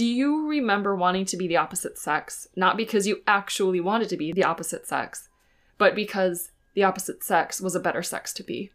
[0.00, 2.48] do you remember wanting to be the opposite sex?
[2.56, 5.28] Not because you actually wanted to be the opposite sex,
[5.76, 8.70] but because the opposite sex was a better sex to be.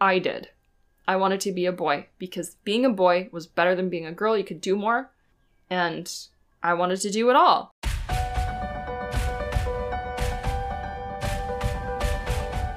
[0.00, 0.50] I did.
[1.08, 4.12] I wanted to be a boy because being a boy was better than being a
[4.12, 4.38] girl.
[4.38, 5.10] You could do more,
[5.68, 6.08] and
[6.62, 7.72] I wanted to do it all.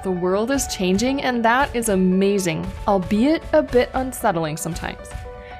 [0.02, 5.08] The world is changing, and that is amazing, albeit a bit unsettling sometimes.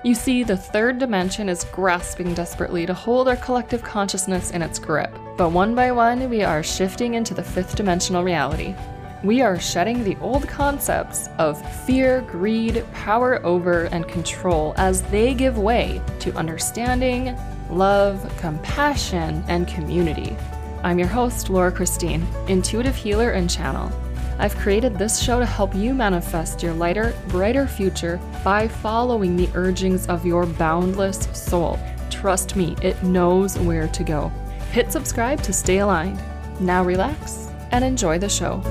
[0.05, 4.81] You see, the third dimension is grasping desperately to hold our collective consciousness in its
[4.81, 5.17] grip.
[5.37, 8.75] But one by one, we are shifting into the fifth dimensional reality.
[9.23, 15.35] We are shedding the old concepts of fear, greed, power over, and control as they
[15.35, 17.39] give way to understanding,
[17.71, 20.37] love, compassion, and community.
[20.83, 23.93] I'm your host, Laura Christine, intuitive healer and channel.
[24.39, 29.49] I've created this show to help you manifest your lighter, brighter future by following the
[29.55, 31.79] urgings of your boundless soul.
[32.11, 34.29] Trust me, it knows where to go.
[34.73, 36.21] Hit subscribe to stay aligned.
[36.61, 38.63] Now relax and enjoy the show.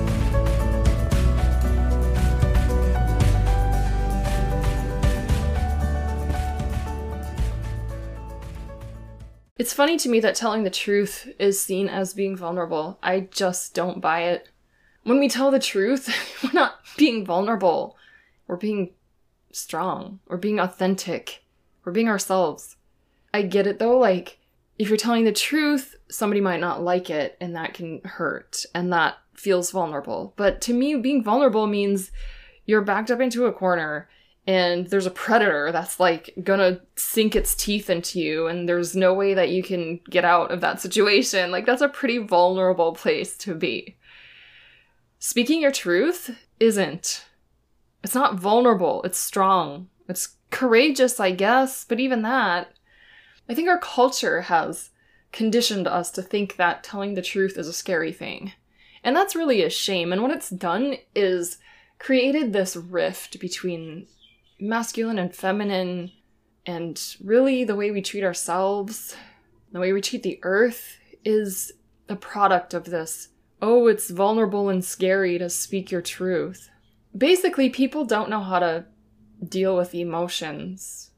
[9.58, 12.98] It's funny to me that telling the truth is seen as being vulnerable.
[13.00, 14.48] I just don't buy it
[15.04, 16.08] when we tell the truth,
[16.42, 17.96] we're not being vulnerable.
[18.46, 18.90] We're being
[19.52, 20.20] strong.
[20.26, 21.44] We're being authentic.
[21.84, 22.76] We're being ourselves.
[23.34, 24.38] I get it though, like,
[24.78, 28.92] if you're telling the truth, somebody might not like it, and that can hurt, and
[28.92, 30.32] that feels vulnerable.
[30.36, 32.10] But to me, being vulnerable means
[32.66, 34.08] you're backed up into a corner
[34.46, 39.14] and there's a predator that's like gonna sink its teeth into you and there's no
[39.14, 43.36] way that you can get out of that situation like that's a pretty vulnerable place
[43.36, 43.96] to be
[45.24, 47.26] Speaking your truth isn't.
[48.02, 49.88] It's not vulnerable, it's strong.
[50.08, 52.72] It's courageous, I guess, but even that,
[53.48, 54.90] I think our culture has
[55.30, 58.54] conditioned us to think that telling the truth is a scary thing.
[59.04, 60.12] And that's really a shame.
[60.12, 61.58] And what it's done is
[62.00, 64.08] created this rift between
[64.58, 66.10] masculine and feminine,
[66.66, 69.14] and really the way we treat ourselves,
[69.70, 71.70] the way we treat the earth is
[72.08, 73.28] a product of this
[73.62, 76.68] oh, it's vulnerable and scary to speak your truth.
[77.16, 78.84] Basically, people don't know how to
[79.48, 81.10] deal with emotions.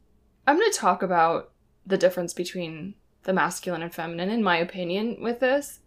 [0.46, 1.52] I'm going to talk about
[1.86, 5.80] the difference between the masculine and feminine, in my opinion, with this.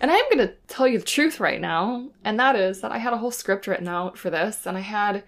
[0.00, 2.92] And I am going to tell you the truth right now, and that is that
[2.92, 5.24] I had a whole script written out for this, and I had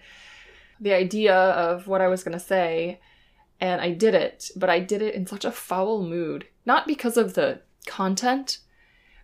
[0.79, 3.01] the idea of what I was going to say,
[3.59, 6.47] and I did it, but I did it in such a foul mood.
[6.65, 8.59] Not because of the content,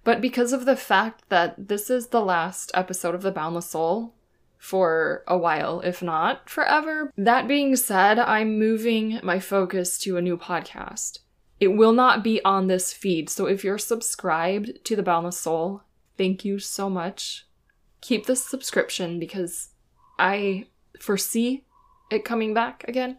[0.06, 4.14] but because of the fact that this is the last episode of The Boundless Soul
[4.60, 10.22] for a while, if not forever, that being said, I'm moving my focus to a
[10.22, 11.20] new podcast.
[11.60, 15.82] It will not be on this feed, so if you're subscribed to The Boundless Soul,
[16.18, 17.48] thank you so much.
[18.02, 19.70] Keep this subscription because
[20.20, 20.68] I
[21.00, 21.64] foresee
[22.12, 23.18] it coming back again.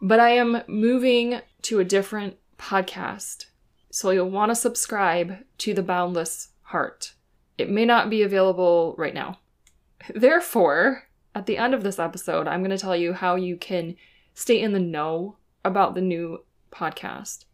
[0.00, 3.46] But I am moving to a different podcast
[3.94, 7.14] so you'll want to subscribe to The Boundless Heart.
[7.56, 9.38] It may not be available right now.
[10.16, 13.94] Therefore, at the end of this episode, I'm going to tell you how you can
[14.34, 17.44] stay in the know about the new podcast.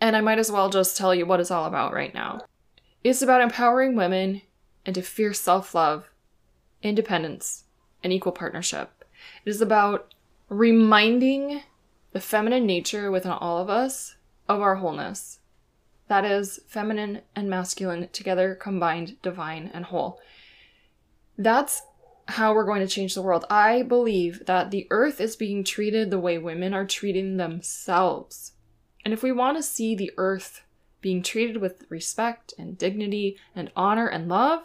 [0.00, 2.40] And I might as well just tell you what it's all about right now.
[3.04, 4.42] It's about empowering women
[4.84, 6.10] and to fierce self love,
[6.82, 7.62] independence,
[8.02, 9.04] and equal partnership.
[9.44, 10.14] It is about
[10.48, 11.62] reminding
[12.10, 14.16] the feminine nature within all of us
[14.48, 15.38] of our wholeness
[16.08, 20.20] that is, feminine and masculine together, combined, divine, and whole.
[21.36, 21.82] That's
[22.28, 23.44] how we're going to change the world.
[23.50, 28.52] I believe that the earth is being treated the way women are treating themselves.
[29.04, 30.62] And if we want to see the earth
[31.00, 34.62] being treated with respect and dignity and honor and love,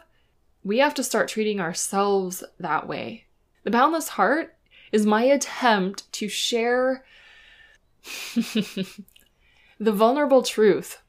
[0.63, 3.25] we have to start treating ourselves that way.
[3.63, 4.56] The Boundless Heart
[4.91, 7.03] is my attempt to share
[8.34, 11.02] the vulnerable truth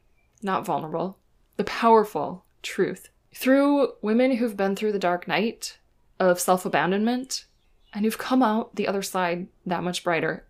[0.43, 1.17] not vulnerable,
[1.57, 5.77] the powerful truth through women who've been through the dark night
[6.19, 7.45] of self abandonment
[7.93, 10.45] and who've come out the other side that much brighter.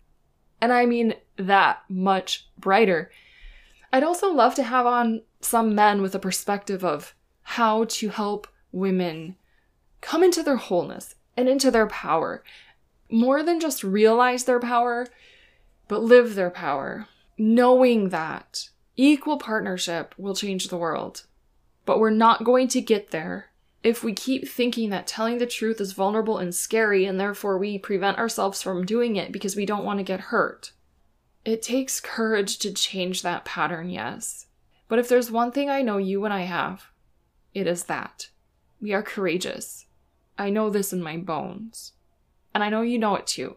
[0.60, 3.10] And I mean that much brighter.
[3.92, 8.48] I'd also love to have on some men with a perspective of how to help
[8.72, 9.36] women
[10.00, 12.42] come into their wholeness and into their power.
[13.10, 15.06] More than just realize their power,
[15.86, 17.06] but live their power.
[17.36, 21.24] Knowing that Equal partnership will change the world.
[21.84, 23.50] But we're not going to get there
[23.84, 27.76] if we keep thinking that telling the truth is vulnerable and scary and therefore we
[27.76, 30.72] prevent ourselves from doing it because we don't want to get hurt.
[31.44, 34.46] It takes courage to change that pattern, yes.
[34.88, 36.86] But if there's one thing I know you and I have,
[37.52, 38.30] it is that.
[38.80, 39.84] We are courageous.
[40.38, 41.92] I know this in my bones.
[42.54, 43.56] And I know you know it too.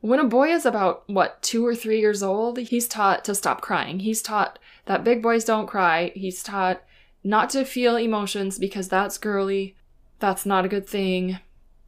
[0.00, 3.60] When a boy is about, what, two or three years old, he's taught to stop
[3.60, 4.00] crying.
[4.00, 6.12] He's taught that big boys don't cry.
[6.14, 6.82] He's taught
[7.24, 9.76] not to feel emotions because that's girly.
[10.20, 11.40] That's not a good thing.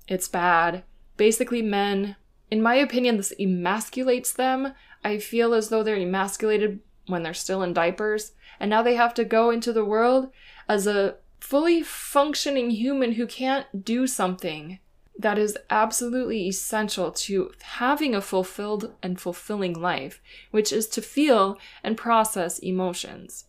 [0.09, 0.83] It's bad.
[1.17, 2.17] Basically, men,
[2.51, 4.75] in my opinion, this emasculates them.
[5.05, 9.15] I feel as though they're emasculated when they're still in diapers, and now they have
[9.15, 10.31] to go into the world
[10.69, 14.79] as a fully functioning human who can't do something
[15.21, 21.59] that is absolutely essential to having a fulfilled and fulfilling life, which is to feel
[21.85, 23.45] and process emotions.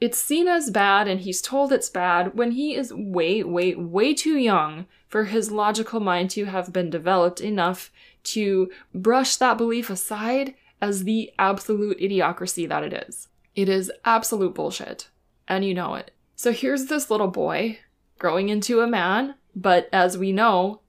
[0.00, 4.14] It's seen as bad and he's told it's bad when he is way, way, way
[4.14, 9.90] too young for his logical mind to have been developed enough to brush that belief
[9.90, 13.28] aside as the absolute idiocracy that it is.
[13.54, 15.08] It is absolute bullshit.
[15.46, 16.12] And you know it.
[16.34, 17.80] So here's this little boy
[18.18, 20.80] growing into a man, but as we know,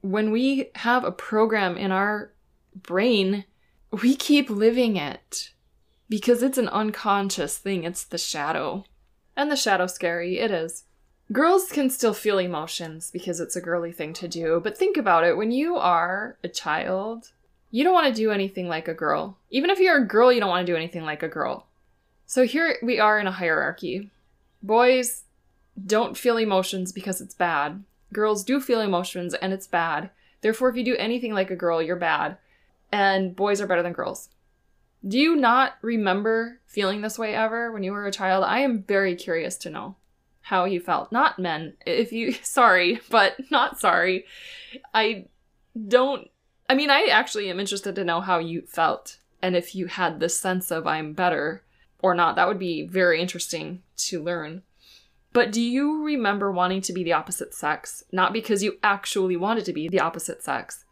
[0.00, 2.32] when we have a program in our
[2.74, 3.44] brain,
[4.02, 5.50] we keep living it
[6.08, 7.84] because it's an unconscious thing.
[7.84, 8.84] It's the shadow.
[9.36, 10.84] And the shadow scary, it is.
[11.30, 15.24] Girls can still feel emotions because it's a girly thing to do, but think about
[15.24, 15.36] it.
[15.36, 17.32] When you are a child,
[17.70, 19.36] you don't want to do anything like a girl.
[19.50, 21.66] Even if you're a girl, you don't want to do anything like a girl.
[22.26, 24.10] So here we are in a hierarchy.
[24.62, 25.24] Boys
[25.86, 27.84] don't feel emotions because it's bad.
[28.12, 30.10] Girls do feel emotions and it's bad.
[30.40, 32.38] Therefore, if you do anything like a girl, you're bad.
[32.90, 34.30] And boys are better than girls.
[35.06, 38.44] Do you not remember feeling this way ever when you were a child?
[38.44, 39.96] I am very curious to know
[40.42, 41.12] how you felt.
[41.12, 41.74] Not men.
[41.86, 44.24] If you, sorry, but not sorry.
[44.94, 45.26] I
[45.86, 46.28] don't,
[46.68, 50.20] I mean, I actually am interested to know how you felt and if you had
[50.20, 51.62] this sense of I'm better
[52.00, 52.36] or not.
[52.36, 54.62] That would be very interesting to learn.
[55.32, 58.04] But do you remember wanting to be the opposite sex?
[58.12, 60.84] Not because you actually wanted to be the opposite sex,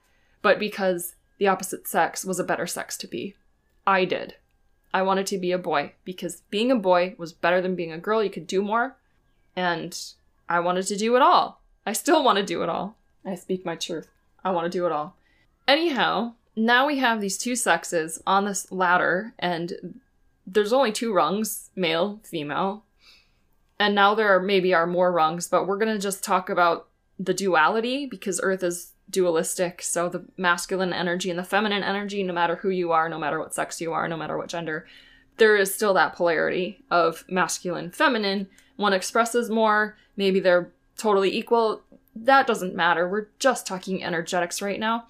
[0.43, 3.35] but because the opposite sex was a better sex to be.
[3.87, 4.35] I did.
[4.93, 7.99] I wanted to be a boy because being a boy was better than being a
[7.99, 8.23] girl.
[8.23, 8.97] You could do more.
[9.55, 9.99] And
[10.49, 11.61] I wanted to do it all.
[11.85, 12.97] I still want to do it all.
[13.25, 14.09] I speak my truth.
[14.45, 15.17] I want to do it all.
[15.69, 20.01] Anyhow, now we have these two sexes on this ladder, and
[20.47, 22.85] there's only two rungs male, female.
[23.79, 26.89] And now there are maybe are more rungs, but we're going to just talk about
[27.19, 29.83] the duality because Earth is dualistic.
[29.83, 33.39] So the masculine energy and the feminine energy, no matter who you are, no matter
[33.39, 34.87] what sex you are, no matter what gender,
[35.37, 38.49] there is still that polarity of masculine, feminine.
[38.77, 41.83] One expresses more, maybe they're totally equal.
[42.15, 43.09] That doesn't matter.
[43.09, 45.07] We're just talking energetics right now.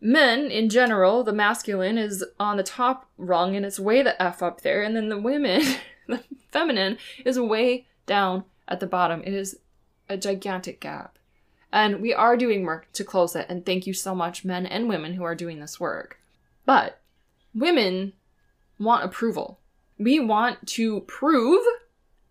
[0.00, 4.42] Men, in general, the masculine is on the top rung and it's way the F
[4.42, 5.62] up there, and then the women,
[6.08, 9.22] the feminine, is way down at the bottom.
[9.22, 9.58] It is
[10.08, 11.18] a gigantic gap.
[11.72, 14.88] And we are doing work to close it, and thank you so much, men and
[14.88, 16.18] women who are doing this work.
[16.64, 17.00] But
[17.54, 18.14] women
[18.78, 19.58] want approval.
[19.98, 21.62] We want to prove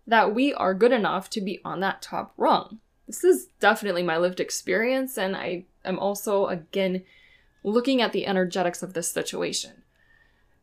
[0.06, 2.80] that we are good enough to be on that top rung.
[3.06, 7.04] This is definitely my lived experience, and I am also, again,
[7.62, 9.82] looking at the energetics of this situation.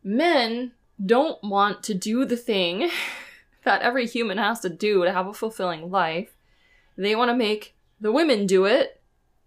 [0.03, 0.73] Men
[1.03, 2.89] don't want to do the thing
[3.63, 6.35] that every human has to do to have a fulfilling life.
[6.97, 9.01] They want to make the women do it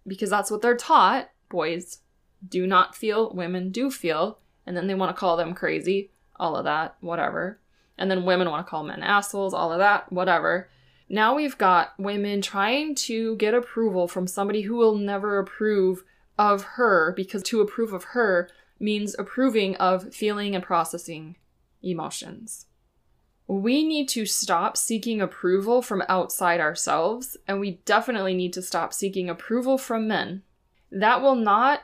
[0.05, 1.29] because that's what they're taught.
[1.49, 1.99] Boys
[2.47, 6.55] do not feel, women do feel, and then they want to call them crazy, all
[6.55, 7.59] of that, whatever.
[7.97, 10.69] And then women want to call men assholes, all of that, whatever.
[11.09, 16.03] Now we've got women trying to get approval from somebody who will never approve
[16.37, 21.35] of her because to approve of her means approving of feeling and processing
[21.81, 22.65] emotions.
[23.47, 28.93] We need to stop seeking approval from outside ourselves, and we definitely need to stop
[28.93, 30.43] seeking approval from men.
[30.91, 31.81] That will not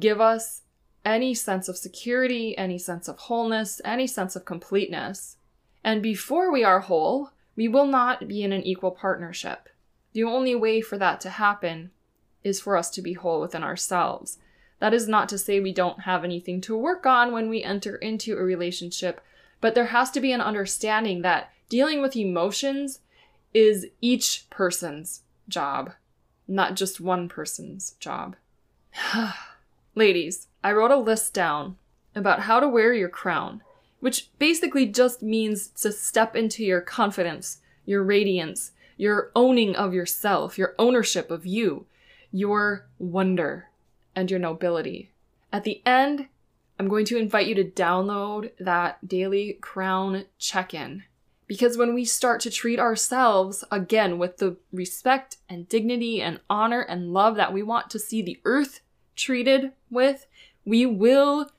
[0.00, 0.62] give us
[1.04, 5.36] any sense of security, any sense of wholeness, any sense of completeness.
[5.84, 9.68] And before we are whole, we will not be in an equal partnership.
[10.14, 11.90] The only way for that to happen
[12.42, 14.38] is for us to be whole within ourselves.
[14.84, 17.96] That is not to say we don't have anything to work on when we enter
[17.96, 19.22] into a relationship,
[19.62, 23.00] but there has to be an understanding that dealing with emotions
[23.54, 25.94] is each person's job,
[26.46, 28.36] not just one person's job.
[29.94, 31.78] Ladies, I wrote a list down
[32.14, 33.62] about how to wear your crown,
[34.00, 40.58] which basically just means to step into your confidence, your radiance, your owning of yourself,
[40.58, 41.86] your ownership of you,
[42.30, 43.70] your wonder
[44.14, 45.12] and your nobility.
[45.52, 46.28] At the end
[46.78, 51.04] I'm going to invite you to download that daily crown check in.
[51.46, 56.80] Because when we start to treat ourselves again with the respect and dignity and honor
[56.80, 58.80] and love that we want to see the earth
[59.14, 60.26] treated with,
[60.64, 61.50] we will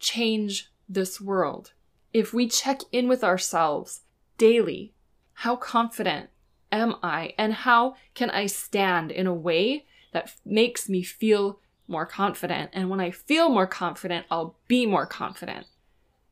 [0.00, 1.72] change this world.
[2.12, 4.00] If we check in with ourselves
[4.38, 4.92] daily,
[5.34, 6.30] how confident
[6.72, 12.06] am I and how can I stand in a way that makes me feel more
[12.06, 12.70] confident?
[12.72, 15.66] And when I feel more confident, I'll be more confident.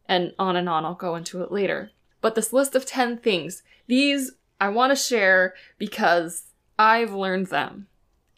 [0.08, 1.90] And on and on, I'll go into it later.
[2.20, 6.44] But this list of 10 things, these I want to share because
[6.78, 7.88] I've learned them.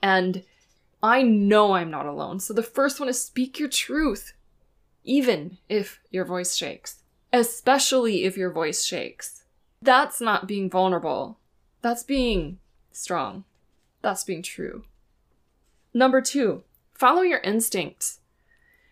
[0.02, 0.44] And
[1.02, 2.40] I know I'm not alone.
[2.40, 4.32] So the first one is speak your truth,
[5.04, 9.44] even if your voice shakes, especially if your voice shakes.
[9.80, 11.38] That's not being vulnerable.
[11.82, 12.58] That's being
[12.90, 13.44] strong.
[14.02, 14.84] That's being true.
[15.94, 16.64] Number two,
[16.98, 18.18] follow your instincts.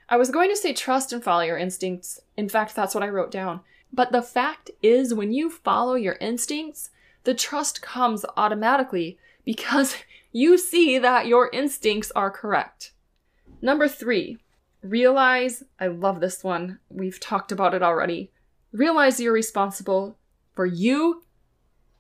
[0.09, 2.21] I was going to say trust and follow your instincts.
[2.37, 3.61] In fact, that's what I wrote down.
[3.93, 6.91] But the fact is, when you follow your instincts,
[7.25, 9.97] the trust comes automatically because
[10.33, 12.93] you see that your instincts are correct.
[13.61, 14.39] Number three,
[14.83, 16.79] realize I love this one.
[16.89, 18.31] We've talked about it already.
[18.71, 20.17] Realize you're responsible
[20.55, 21.23] for you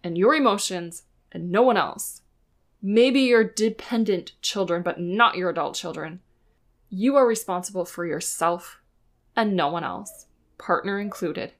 [0.04, 2.22] and your emotions and no one else.
[2.82, 6.20] Maybe your dependent children, but not your adult children.
[6.88, 8.80] You are responsible for yourself
[9.34, 10.26] and no one else,
[10.58, 11.52] partner included.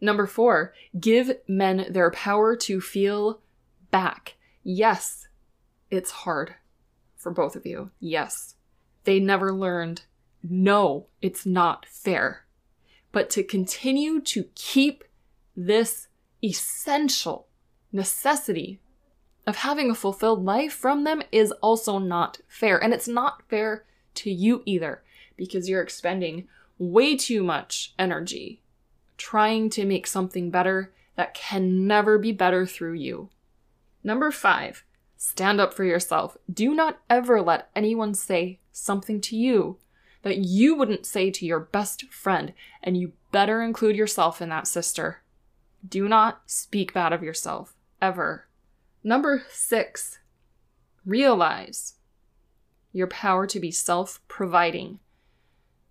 [0.00, 3.40] Number four, give men their power to feel
[3.90, 4.36] back.
[4.62, 5.28] Yes,
[5.90, 6.54] it's hard
[7.16, 7.90] for both of you.
[8.00, 8.54] Yes.
[9.04, 10.02] They never learned,
[10.42, 12.44] no, it's not fair.
[13.12, 15.04] But to continue to keep
[15.56, 16.08] this
[16.42, 17.48] essential
[17.92, 18.80] necessity
[19.46, 22.82] of having a fulfilled life from them is also not fair.
[22.82, 25.02] And it's not fair to you either
[25.36, 26.46] because you're expending
[26.78, 28.60] way too much energy
[29.20, 33.28] trying to make something better that can never be better through you.
[34.02, 34.82] Number five,
[35.18, 36.38] stand up for yourself.
[36.50, 39.76] Do not ever let anyone say something to you
[40.22, 44.66] that you wouldn't say to your best friend, and you better include yourself in that,
[44.66, 45.22] sister.
[45.86, 48.46] Do not speak bad of yourself, ever.
[49.02, 50.18] Number six,
[51.06, 51.94] realize
[52.92, 54.98] your power to be self providing.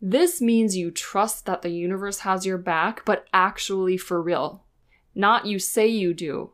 [0.01, 4.63] This means you trust that the universe has your back, but actually for real.
[5.15, 6.51] Not you say you do.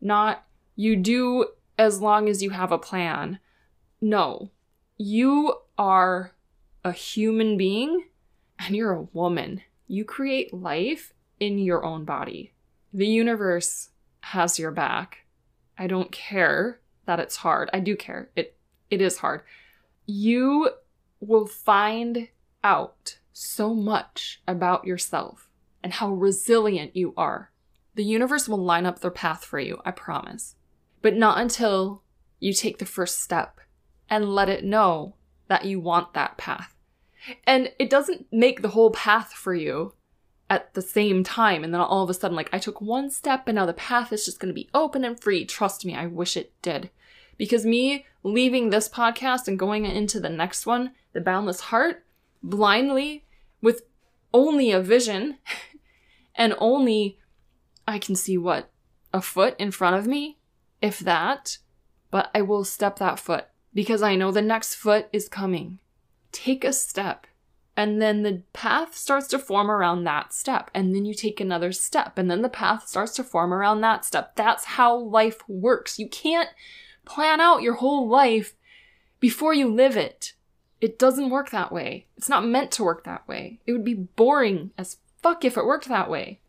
[0.00, 0.44] Not
[0.74, 1.46] you do
[1.78, 3.38] as long as you have a plan.
[4.00, 4.50] No.
[4.96, 6.32] You are
[6.84, 8.06] a human being
[8.58, 9.62] and you're a woman.
[9.86, 12.52] You create life in your own body.
[12.92, 15.24] The universe has your back.
[15.78, 17.70] I don't care that it's hard.
[17.72, 18.30] I do care.
[18.36, 18.56] It
[18.90, 19.42] it is hard.
[20.06, 20.70] You
[21.20, 22.28] will find
[22.62, 25.48] out so much about yourself
[25.82, 27.50] and how resilient you are.
[27.94, 30.56] The universe will line up their path for you, I promise.
[31.00, 32.02] But not until
[32.38, 33.60] you take the first step
[34.08, 35.14] and let it know
[35.48, 36.74] that you want that path.
[37.44, 39.94] And it doesn't make the whole path for you
[40.52, 41.64] at the same time.
[41.64, 44.12] And then all of a sudden, like, I took one step and now the path
[44.12, 45.46] is just going to be open and free.
[45.46, 46.90] Trust me, I wish it did.
[47.38, 52.04] Because me leaving this podcast and going into the next one, The Boundless Heart,
[52.42, 53.24] blindly
[53.62, 53.84] with
[54.34, 55.38] only a vision
[56.34, 57.18] and only
[57.88, 58.70] I can see what
[59.10, 60.36] a foot in front of me,
[60.82, 61.56] if that,
[62.10, 65.78] but I will step that foot because I know the next foot is coming.
[66.30, 67.26] Take a step.
[67.76, 70.70] And then the path starts to form around that step.
[70.74, 72.18] And then you take another step.
[72.18, 74.36] And then the path starts to form around that step.
[74.36, 75.98] That's how life works.
[75.98, 76.50] You can't
[77.04, 78.54] plan out your whole life
[79.20, 80.34] before you live it.
[80.80, 82.06] It doesn't work that way.
[82.16, 83.60] It's not meant to work that way.
[83.66, 86.40] It would be boring as fuck if it worked that way.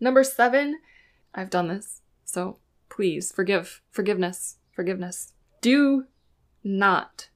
[0.00, 0.80] Number seven,
[1.34, 2.56] I've done this, so
[2.88, 5.34] please forgive, forgiveness, forgiveness.
[5.60, 6.06] Do
[6.64, 7.28] not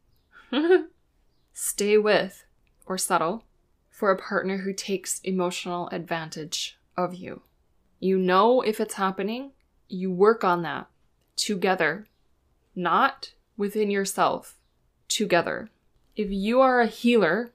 [1.52, 2.45] stay with
[2.86, 3.44] or subtle
[3.90, 7.42] for a partner who takes emotional advantage of you.
[8.00, 9.52] You know if it's happening,
[9.88, 10.88] you work on that
[11.36, 12.06] together,
[12.74, 14.56] not within yourself,
[15.08, 15.70] together
[16.16, 17.52] if you are a healer,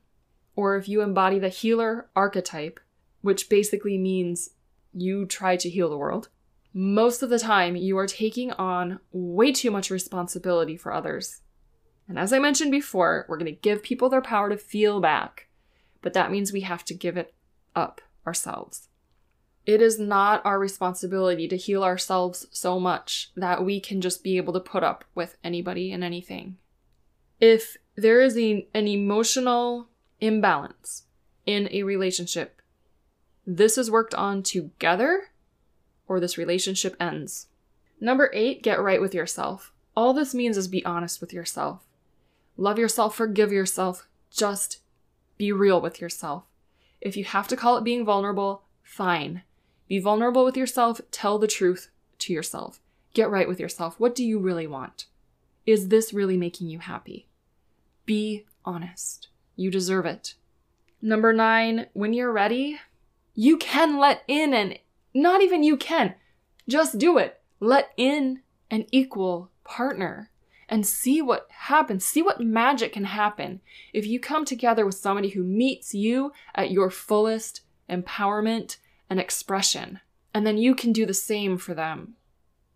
[0.55, 2.79] or if you embody the healer archetype,
[3.21, 4.51] which basically means
[4.93, 6.29] you try to heal the world,
[6.73, 11.41] most of the time you are taking on way too much responsibility for others.
[12.07, 15.47] And as I mentioned before, we're going to give people their power to feel back,
[16.01, 17.33] but that means we have to give it
[17.75, 18.89] up ourselves.
[19.65, 24.37] It is not our responsibility to heal ourselves so much that we can just be
[24.37, 26.57] able to put up with anybody and anything.
[27.39, 29.87] If there is a, an emotional
[30.19, 31.03] imbalance
[31.45, 32.61] in a relationship.
[33.45, 35.31] This is worked on together,
[36.07, 37.47] or this relationship ends.
[37.99, 39.73] Number eight, get right with yourself.
[39.95, 41.83] All this means is be honest with yourself.
[42.57, 44.79] Love yourself, forgive yourself, just
[45.37, 46.43] be real with yourself.
[46.99, 49.43] If you have to call it being vulnerable, fine.
[49.87, 51.89] Be vulnerable with yourself, tell the truth
[52.19, 52.79] to yourself.
[53.13, 53.99] Get right with yourself.
[53.99, 55.05] What do you really want?
[55.65, 57.27] Is this really making you happy?
[58.05, 59.27] Be honest.
[59.55, 60.35] You deserve it.
[61.01, 62.79] Number nine, when you're ready,
[63.33, 64.77] you can let in and
[65.13, 66.15] not even you can,
[66.67, 67.41] just do it.
[67.59, 70.30] Let in an equal partner
[70.71, 72.05] and see what happens.
[72.05, 73.59] See what magic can happen
[73.93, 78.77] if you come together with somebody who meets you at your fullest empowerment
[79.09, 79.99] and expression.
[80.33, 82.13] And then you can do the same for them.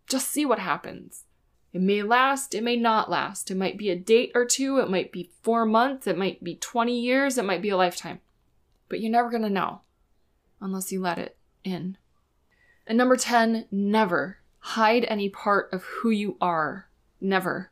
[0.08, 1.24] Just see what happens.
[1.72, 3.50] It may last, it may not last.
[3.50, 6.56] It might be a date or two, it might be four months, it might be
[6.56, 8.20] 20 years, it might be a lifetime.
[8.90, 9.82] But you're never gonna know
[10.60, 11.98] unless you let it in.
[12.86, 16.90] And number 10, never hide any part of who you are.
[17.20, 17.72] Never.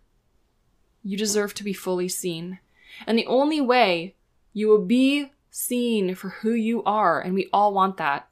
[1.04, 2.60] You deserve to be fully seen.
[3.06, 4.16] And the only way
[4.54, 8.30] you will be seen for who you are, and we all want that,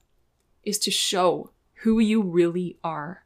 [0.63, 1.51] is to show
[1.83, 3.25] who you really are.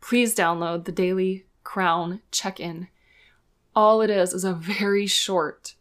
[0.00, 2.88] Please download the Daily Crown Check In.
[3.74, 5.74] All it is is a very short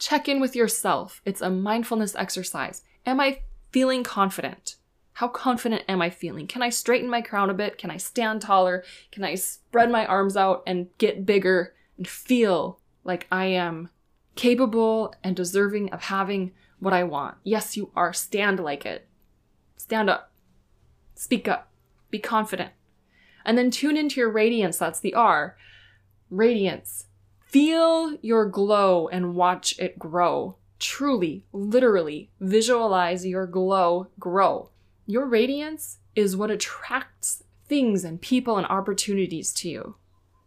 [0.00, 1.20] check in with yourself.
[1.24, 2.82] It's a mindfulness exercise.
[3.06, 4.76] Am I feeling confident?
[5.12, 6.46] How confident am I feeling?
[6.46, 7.78] Can I straighten my crown a bit?
[7.78, 8.82] Can I stand taller?
[9.12, 11.74] Can I spread my arms out and get bigger?
[12.00, 13.90] And feel like I am
[14.34, 17.36] capable and deserving of having what I want.
[17.44, 18.14] Yes, you are.
[18.14, 19.06] Stand like it.
[19.76, 20.32] Stand up.
[21.14, 21.70] Speak up.
[22.10, 22.72] Be confident.
[23.44, 24.78] And then tune into your radiance.
[24.78, 25.58] That's the R.
[26.30, 27.04] Radiance.
[27.44, 30.56] Feel your glow and watch it grow.
[30.78, 34.70] Truly, literally, visualize your glow grow.
[35.04, 39.96] Your radiance is what attracts things and people and opportunities to you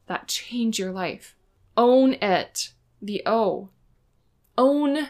[0.07, 1.35] that change your life.
[1.75, 2.73] Own it.
[3.01, 3.69] The O.
[4.57, 5.09] Own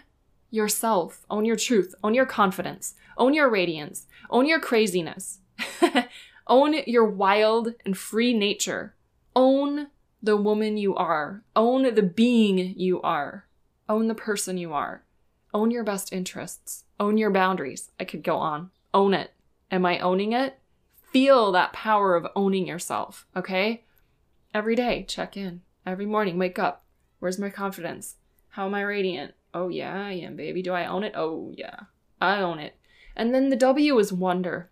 [0.50, 1.26] yourself.
[1.30, 1.94] Own your truth.
[2.04, 2.96] Own your confidence.
[3.18, 4.08] Own your radiance.
[4.30, 5.40] Own your craziness.
[6.48, 8.96] Own your wild and free nature.
[9.36, 9.88] Own
[10.22, 11.44] the woman you are.
[11.56, 13.46] Own the being you are.
[13.90, 15.04] Own the person you are.
[15.54, 16.86] Own your best interests.
[17.00, 17.92] Own your boundaries.
[18.00, 18.72] I could go on.
[18.94, 19.32] Own it.
[19.70, 20.60] Am I owning it?
[21.12, 23.84] Feel that power of owning yourself, okay?
[24.54, 25.62] Every day, check in.
[25.86, 26.86] Every morning, wake up.
[27.20, 28.16] Where's my confidence?
[28.50, 29.34] How am I radiant?
[29.54, 30.62] Oh, yeah, I am, baby.
[30.62, 31.14] Do I own it?
[31.16, 31.82] Oh, yeah,
[32.22, 32.76] I own it.
[33.16, 34.70] And then the W is wonder.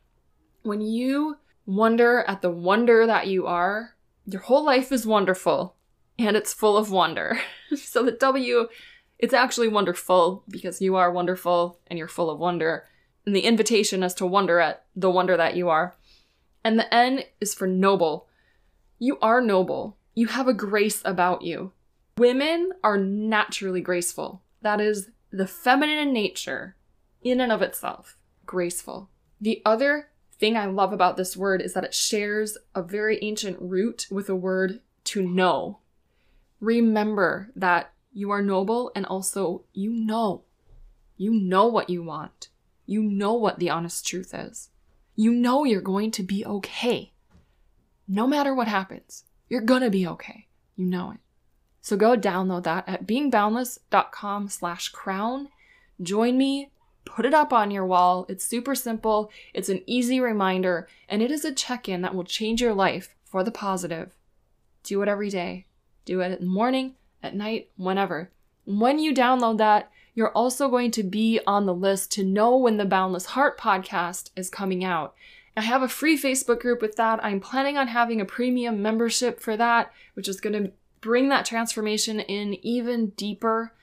[0.64, 3.96] When you wonder at the wonder that you are,
[4.26, 5.76] your whole life is wonderful
[6.18, 7.40] and it's full of wonder.
[7.76, 8.68] so the W,
[9.20, 12.86] it's actually wonderful because you are wonderful and you're full of wonder.
[13.26, 15.96] And the invitation is to wonder at the wonder that you are.
[16.64, 18.28] And the N is for noble.
[18.98, 19.98] You are noble.
[20.14, 21.72] You have a grace about you.
[22.18, 24.42] Women are naturally graceful.
[24.62, 26.76] That is the feminine nature
[27.22, 28.18] in and of itself.
[28.46, 29.10] Graceful.
[29.40, 33.58] The other thing I love about this word is that it shares a very ancient
[33.62, 35.80] root with the word to know.
[36.60, 40.44] Remember that you are noble and also you know.
[41.16, 42.50] You know what you want.
[42.86, 44.70] You know what the honest truth is.
[45.16, 47.14] You know you're going to be okay.
[48.08, 49.24] No matter what happens.
[49.52, 50.48] You're gonna be okay.
[50.78, 51.18] You know it.
[51.82, 55.50] So go download that at beingboundless.com slash crown.
[56.02, 56.72] Join me,
[57.04, 58.26] put it up on your wall.
[58.30, 59.30] It's super simple.
[59.54, 63.44] It's an easy reminder, and it is a check-in that will change your life for
[63.44, 64.16] the positive.
[64.84, 65.66] Do it every day.
[66.06, 68.32] Do it in the morning, at night, whenever.
[68.64, 72.78] When you download that, you're also going to be on the list to know when
[72.78, 75.14] the Boundless Heart podcast is coming out.
[75.56, 77.24] I have a free Facebook group with that.
[77.24, 81.46] I'm planning on having a premium membership for that, which is going to bring that
[81.46, 83.74] transformation in even deeper.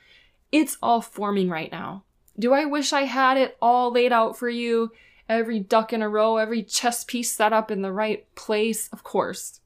[0.51, 2.05] It's all forming right now.
[2.39, 4.93] Do I wish I had it all laid out for you?
[5.29, 8.89] Every duck in a row, every chess piece set up in the right place?
[8.93, 9.61] Of course.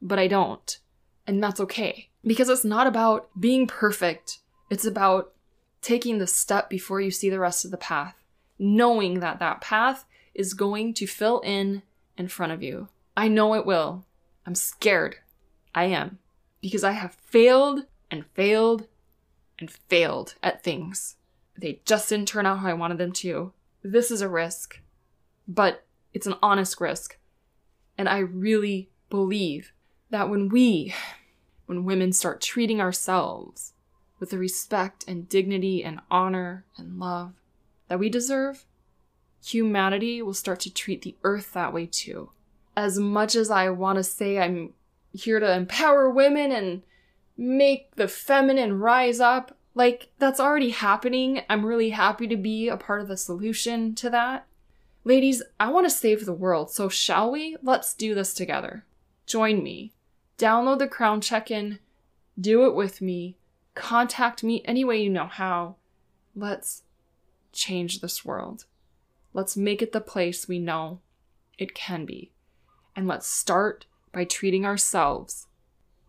[0.00, 0.78] But I don't.
[1.26, 2.10] And that's okay.
[2.24, 5.32] Because it's not about being perfect, it's about
[5.82, 8.14] taking the step before you see the rest of the path.
[8.58, 10.04] Knowing that that path
[10.34, 11.82] is going to fill in
[12.16, 12.88] in front of you.
[13.16, 14.04] I know it will.
[14.46, 15.16] I'm scared.
[15.74, 16.18] I am.
[16.60, 18.86] Because I have failed and failed
[19.58, 21.16] and failed at things.
[21.56, 23.52] They just didn't turn out how I wanted them to.
[23.82, 24.80] This is a risk,
[25.46, 27.18] but it's an honest risk.
[27.96, 29.72] And I really believe
[30.10, 30.94] that when we,
[31.66, 33.72] when women start treating ourselves
[34.18, 37.34] with the respect and dignity and honor and love
[37.88, 38.64] that we deserve,
[39.44, 42.30] humanity will start to treat the earth that way too.
[42.76, 44.72] As much as I want to say I'm
[45.12, 46.82] here to empower women and
[47.36, 51.42] make the feminine rise up, like that's already happening.
[51.48, 54.46] I'm really happy to be a part of the solution to that.
[55.04, 57.56] Ladies, I want to save the world, so shall we?
[57.62, 58.84] Let's do this together.
[59.26, 59.92] Join me.
[60.36, 61.78] Download the Crown Check In.
[62.38, 63.36] Do it with me.
[63.74, 65.76] Contact me any way you know how.
[66.34, 66.82] Let's
[67.52, 68.66] change this world.
[69.32, 71.00] Let's make it the place we know
[71.58, 72.32] it can be.
[72.96, 75.46] And let's start by treating ourselves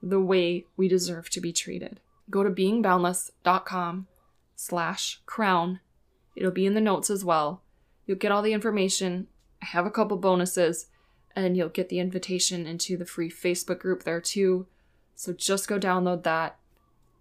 [0.02, 2.00] the way we deserve to be treated.
[2.30, 4.08] Go to beingboundless.com
[4.56, 5.80] slash crown.
[6.36, 7.62] It'll be in the notes as well
[8.12, 9.28] You'll get all the information.
[9.62, 10.88] I have a couple bonuses,
[11.36, 14.68] and you'll get the invitation into the free Facebook group there too.
[15.16, 16.58] So just go download that,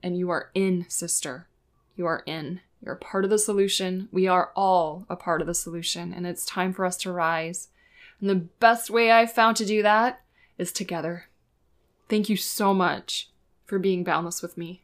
[0.02, 1.46] and you are in, sister.
[1.94, 2.60] You are in.
[2.82, 4.08] You're a part of the solution.
[4.10, 7.68] We are all a part of the solution, and it's time for us to rise.
[8.20, 10.22] And the best way I've found to do that
[10.56, 11.26] is together.
[12.08, 13.28] Thank you so much
[13.66, 14.82] for being boundless with me.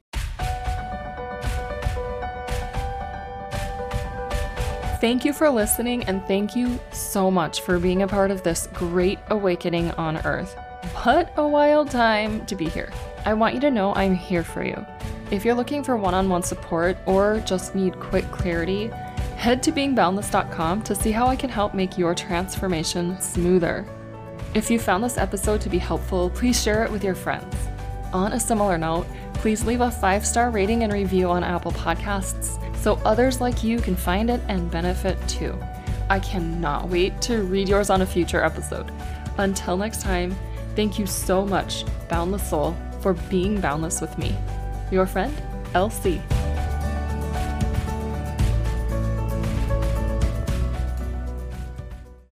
[5.00, 8.68] Thank you for listening, and thank you so much for being a part of this
[8.74, 10.54] great awakening on Earth.
[11.02, 12.92] What a wild time to be here.
[13.24, 14.86] I want you to know I'm here for you.
[15.30, 18.86] If you're looking for one on one support or just need quick clarity,
[19.36, 23.84] head to beingboundless.com to see how I can help make your transformation smoother.
[24.54, 27.54] If you found this episode to be helpful, please share it with your friends.
[28.12, 32.62] On a similar note, please leave a five star rating and review on Apple Podcasts
[32.76, 35.58] so others like you can find it and benefit too.
[36.08, 38.92] I cannot wait to read yours on a future episode.
[39.38, 40.36] Until next time,
[40.76, 44.36] thank you so much, Boundless Soul, for being boundless with me.
[44.90, 45.34] Your friend,
[45.72, 46.35] LC.